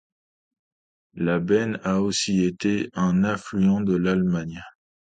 La 1.13 1.37
Beine 1.39 1.79
a 1.83 2.01
aussi 2.01 2.43
été 2.43 2.89
un 2.95 3.23
affluent 3.23 3.81
de 3.81 3.95
l'Allemagne. 3.95 4.63